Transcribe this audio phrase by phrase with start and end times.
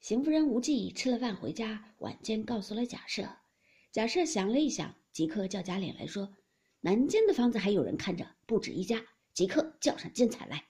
[0.00, 3.36] 邢夫人无忌吃了饭回家，晚间告诉了贾赦。
[3.92, 6.34] 贾赦想了一想，即刻叫贾琏来说
[6.80, 9.04] ：“南京的房子还有人看着，不止一家，
[9.34, 10.64] 即刻叫上金彩来。”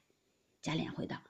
[0.61, 1.23] 贾琏回道：“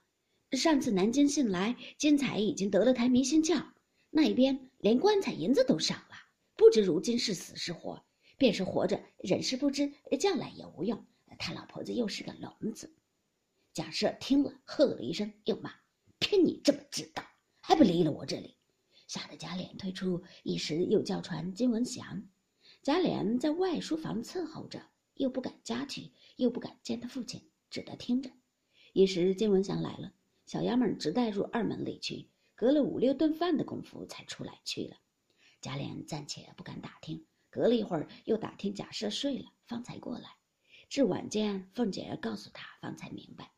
[0.53, 3.63] 上次南京信来，金彩已经得了台迷心窍，
[4.09, 6.17] 那一边连棺材银子都赏了，
[6.57, 8.03] 不知如今是死是活。
[8.39, 11.05] 便是活着，人事不知，叫来也无用。
[11.39, 12.97] 他老婆子又是个聋子。”
[13.75, 15.75] 贾赦听了，喝了一声，又骂
[16.19, 17.23] ：“凭你这么知道！”
[17.71, 18.57] 还不离了我这里，
[19.07, 22.29] 吓得贾琏退出，一时又叫传金文祥。
[22.83, 24.85] 贾琏在外书房伺候着，
[25.15, 28.29] 又不敢家去，又不敢见他父亲，只得听着。
[28.93, 30.13] 一时金文祥来了，
[30.47, 34.97] 小衙门直带入二门里去，隔了五六顿饭的功夫才出来去了。
[35.61, 40.31] 贾琏暂且不敢打听，隔了一会儿又打听贾赦睡了，方才过来。
[40.89, 43.53] 至晚间，凤姐告诉他，方才明白，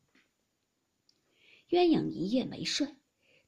[1.71, 2.95] 鸳鸯一夜没睡。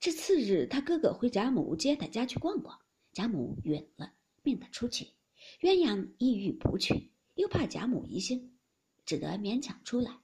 [0.04, 2.78] 这次日，他哥哥回贾母接他家去逛逛，
[3.14, 5.14] 贾母允了，命他出去。
[5.62, 8.58] 鸳鸯意欲不去，又怕贾母疑心，
[9.06, 10.20] 只得勉强出来。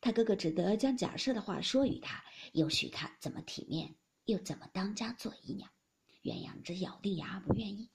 [0.00, 5.70] 他哥哥只得将贾赦的话说与他，又许他怎么体面，又怎么当家做姨娘。
[6.22, 7.90] 鸳鸯只咬定牙不愿意。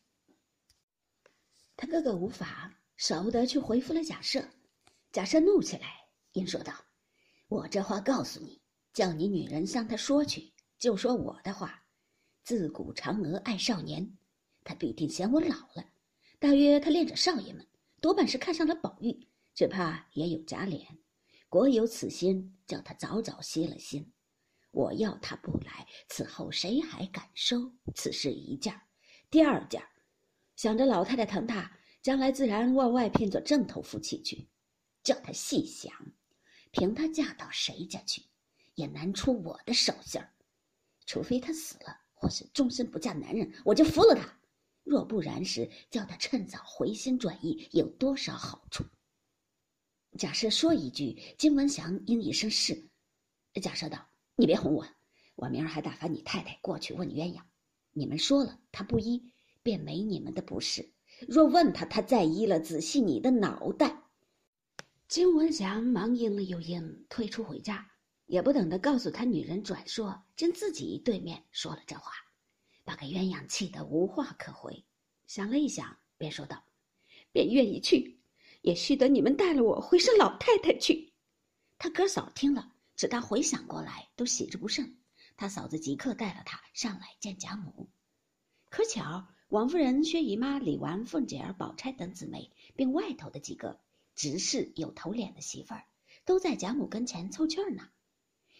[1.75, 4.47] 他哥哥无法，舍不得去回复了贾赦。
[5.11, 6.71] 贾赦怒起来，应说道
[7.49, 8.61] ：“我这话告诉你，
[8.93, 10.53] 叫你女人向他说去。”
[10.86, 11.83] 就说我的话，
[12.44, 14.16] 自古嫦娥爱少年，
[14.64, 15.83] 他必定嫌我老了。
[16.38, 17.67] 大约他恋着少爷们，
[18.00, 21.00] 多半是看上了宝玉，只怕也有假脸。
[21.50, 24.13] 果有此心，叫他早早歇了心。
[24.69, 27.73] 我要他不来，此后谁还敢收？
[27.95, 28.80] 此事一件，
[29.31, 29.81] 第二件，
[30.56, 34.47] 想着老太太疼他，将来自然往外聘做正头夫妻去。
[35.02, 35.91] 叫他细想，
[36.69, 38.22] 凭他嫁到谁家去，
[38.75, 40.31] 也难出我的手心儿。
[41.05, 44.39] 除非他死了，或是终身不嫁男人，我就服了他。
[44.83, 48.83] 若不然时，叫他趁早回心转意，有多少好处？
[50.17, 52.89] 假设说一句，金文祥应一声是。
[53.61, 54.07] 假设道
[54.38, 54.85] ：“你别哄我，
[55.35, 57.41] 我明儿还打发你太太过去问鸳鸯。
[57.94, 59.33] 你们说了，他不依，
[59.63, 60.94] 便没你们的不是。
[61.27, 64.03] 若问他，他再依了，仔细你的脑袋。”
[65.07, 67.91] 金文祥忙应了又应，退出回家。
[68.28, 72.12] 也不等他告诉他女人转说，真自己对面说了这话，
[72.84, 74.84] 把个鸳鸯气得无话可回。
[75.28, 76.63] 想了一想，便说道
[77.31, 78.19] ：“便愿意去，
[78.62, 81.12] 也须得你们带了我回上老太太去。”
[81.78, 84.96] 他哥嫂听了，只当回想过来，都喜之不胜。
[85.38, 87.90] 他嫂子即刻带了他上来见贾母。
[88.69, 93.80] 可巧王夫人、薛姨妈、李纨、凤姐儿、宝钗等姊妹，并外头的几个
[94.16, 95.86] 执事有头脸的媳妇儿，
[96.25, 97.90] 都在贾母跟前凑趣儿呢。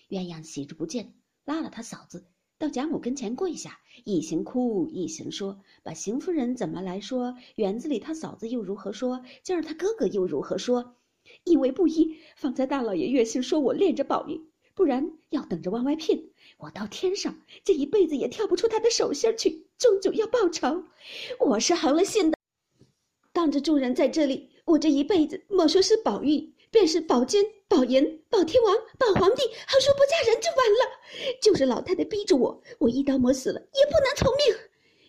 [0.10, 2.28] 鸳鸯喜之不见，拉了他嫂子
[2.60, 10.96] 到贾母跟前跪下，一行哭，一行说，把邢夫人怎么来说，园子里他嫂子又如何说，今儿他哥哥又如何说，
[11.44, 14.40] 因为不依，方才大老爷越性说我恋着宝玉，
[14.76, 20.84] 不然要等着往外聘，我到天上这一辈子也跳不出他的手心去，终究要报仇。
[21.40, 22.38] 我是横了心的，
[23.34, 26.54] 当着众人在这里，我这一辈子莫说是宝玉。
[26.72, 31.40] 便是保监、保银、保天王、保皇帝，好说不嫁人就完了。
[31.42, 34.56] 就是老太太逼着我，我一刀抹死了也不能从命。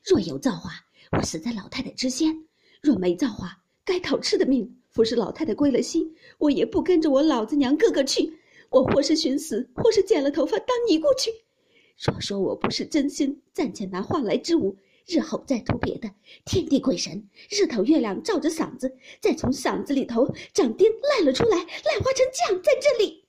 [0.05, 0.71] 若有造化，
[1.12, 2.33] 我死在老太太之先；
[2.81, 4.81] 若没造化，该讨吃的命。
[4.91, 8.39] 服侍老太太归了西，我也不跟着我老子娘个个去。
[8.71, 11.31] 我或是寻死，或是剪了头发当尼姑去。
[11.99, 14.77] 若说我不是真心，暂且拿话来支吾。
[15.06, 16.12] 日后再图别的，
[16.44, 23.25] 天地鬼神，日头月亮照着嗓子，再从嗓子里头长钉赖了出来，赖化成酱在这里。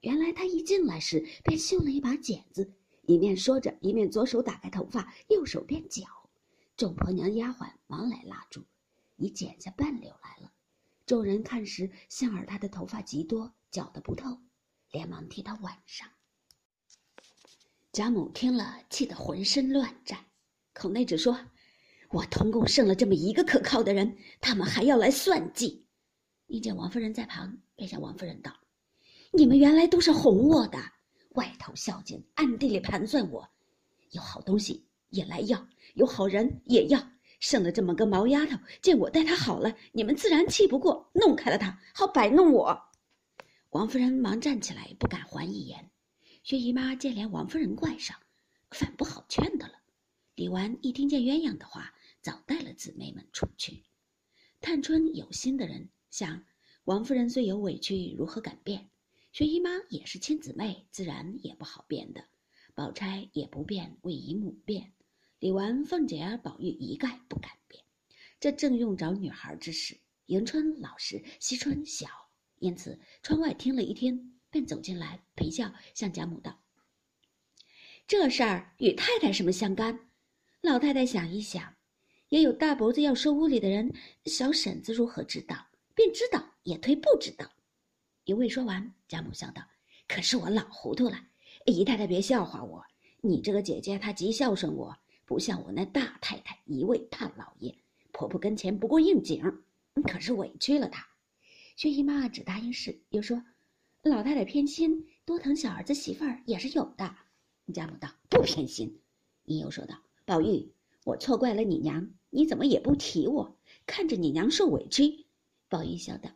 [0.00, 2.70] 原来他一进来时便绣了一把剪子，
[3.06, 6.04] 一面说着，一面左手打开头发，右手便绞。
[6.76, 8.62] 众婆娘丫鬟忙来拉住，
[9.16, 10.52] 已剪下半绺来了。
[11.06, 14.38] 众人看时，幸而他的头发极多，绞得不透，
[14.90, 16.06] 连忙替他挽上。
[17.90, 20.26] 贾母听了，气得浑身乱颤。
[20.78, 21.38] 口内只说
[22.12, 25.86] ：“我同共剩了这么一个可靠的人，他们还要来算计。”
[26.48, 28.52] 一见王夫人在旁，便向王夫人道
[29.32, 30.78] ：“你们原来都是哄我的，
[31.30, 33.48] 外头孝敬，暗地里盘算我。
[34.10, 37.02] 有好东西也来要，有好人也要。
[37.40, 42.78] 剩了这么个毛丫头，见我待她好了，你们自然气不过，弄开了她，好摆弄我。”
[43.70, 45.90] 王夫人忙站起来，不敢还一言。
[46.42, 48.14] 薛姨妈见连王夫人怪上，
[48.70, 49.72] 反不好劝的了。
[50.36, 53.82] 李纨一听见鸳鸯的话，早带了姊妹们出去。
[54.60, 56.44] 探春有心的人想，
[56.84, 58.90] 王夫人虽有委屈，如何敢变？
[59.32, 62.22] 薛姨妈也是亲姊妹，自然也不好变的。
[62.74, 64.92] 宝钗也不便为姨母辩。
[65.38, 67.82] 李纨、凤姐儿、宝玉一概不敢辩。
[68.38, 72.08] 这正用找女孩之时，迎春老实，惜春小，
[72.58, 76.62] 因此窗外听了一天，便走进来陪笑，向贾母道
[78.06, 80.05] ：“这事儿与太太什么相干？
[80.60, 81.74] 老太太想一想，
[82.28, 83.92] 也有大伯子要收屋里的人，
[84.24, 85.66] 小婶子如何知道？
[85.94, 87.50] 便知道也推不知道。”
[88.24, 89.62] 一未说完，贾母笑道
[90.08, 91.18] ：“可是我老糊涂了，
[91.66, 92.84] 姨太太别笑话我。
[93.20, 97.76] 你这个姐姐她极孝顺我。”不像我那大太太一味盼老爷，
[98.12, 99.42] 婆婆跟前不过应景，
[100.04, 101.04] 可是委屈了她。
[101.74, 103.42] 薛姨妈只答应是，又说
[104.02, 107.12] ：“老太太偏心，多疼小儿子媳妇儿也是有的。”
[107.74, 109.02] 贾母道：“不偏心。”
[109.46, 110.72] 因又说道：“宝玉，
[111.04, 113.56] 我错怪了你娘，你怎么也不提我？
[113.86, 115.24] 看着你娘受委屈。”
[115.70, 116.30] 宝玉笑道：“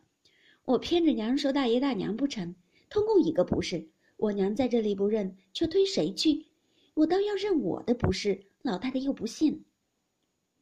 [0.63, 2.55] 我偏着娘说大爷大娘不成？
[2.89, 3.89] 通共一个不是。
[4.15, 6.47] 我娘在这里不认，却推谁去？
[6.93, 9.65] 我倒要认我的不是。”老太太又不信。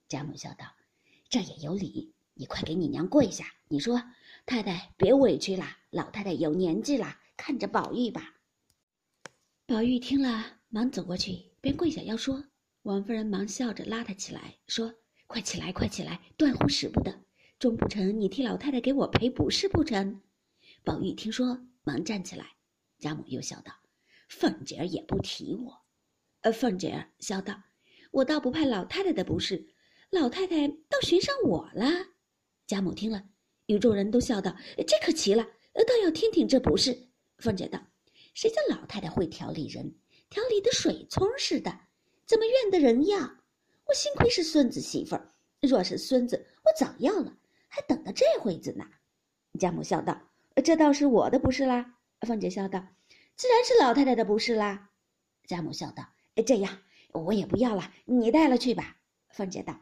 [0.08, 0.66] 贾母笑道
[1.30, 3.46] ：“这也有理，你快给你娘跪下。
[3.68, 4.02] 你说，
[4.48, 8.40] 太太别委屈了，老太太有年纪了，看着宝玉吧。”
[9.68, 12.46] 宝玉听了，忙走过去，便跪下要说。
[12.84, 14.94] 王夫人忙笑着拉他起来，说
[15.28, 17.14] ：“快起来，快起来，断乎使不得。
[17.60, 20.22] 终不成，你替老太太给我赔不是不成？”
[20.86, 22.46] 宝玉听说，忙站起来。
[22.98, 23.74] 贾母又笑道
[24.30, 25.86] ：“凤姐儿也不提我。”
[26.42, 27.62] 呃，凤姐儿笑道。
[28.12, 29.74] 我倒不怕老太太的不是，
[30.10, 31.86] 老太太倒寻上我了。
[32.66, 33.24] 贾母听了，
[33.66, 34.56] 与众人都笑道
[34.88, 35.44] ：“这可奇了，
[35.74, 37.10] 倒要听听这不是。”
[37.40, 37.80] 凤姐道
[38.34, 40.00] ：“谁叫老太太会调理人，
[40.30, 41.78] 调理的水葱似的，
[42.30, 43.18] 怎么怨得人要？
[43.88, 47.36] 我幸亏是孙子媳妇儿，若是孙子，我早要了，
[47.68, 48.86] 还等到这会子呢。”
[49.60, 50.22] 贾母笑道
[50.64, 51.96] ：“这倒是我的不是啦。”
[52.28, 52.86] 凤姐笑道
[53.36, 54.92] ：“自然是老太太的不是啦。”
[55.48, 56.08] 贾母笑道
[56.46, 56.78] ：“这样。”
[57.14, 58.96] 我也不要了，你带了去吧。
[59.32, 59.76] 凤姐道：“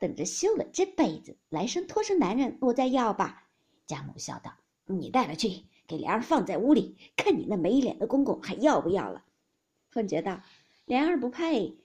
[0.00, 3.44] 等着休了这辈子，来生托生男人，我再要吧。”
[3.86, 4.52] 贾母笑道
[4.86, 9.24] ：“你带了去，给莲儿放在屋里，看你那没脸的公公还要不要了。”
[9.92, 10.42] 凤姐道
[10.86, 11.76] ：“莲儿不配，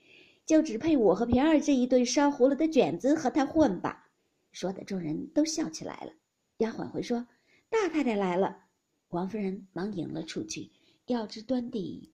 [0.46, 4.08] 就只配我和平儿这一对烧糊了的卷子和他混吧。”
[4.50, 6.12] 说的众人都笑起来了。
[6.58, 7.26] 丫鬟回说
[7.68, 8.64] ：“大太太来了。”
[9.10, 10.70] 王夫人忙迎了出去，
[11.06, 12.10] 要知端地。